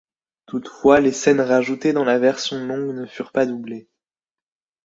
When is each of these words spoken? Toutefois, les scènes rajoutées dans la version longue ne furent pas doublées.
Toutefois, 0.47 0.99
les 0.99 1.11
scènes 1.11 1.39
rajoutées 1.41 1.93
dans 1.93 2.03
la 2.03 2.17
version 2.17 2.57
longue 2.57 2.95
ne 2.95 3.05
furent 3.05 3.31
pas 3.31 3.45
doublées. 3.45 3.87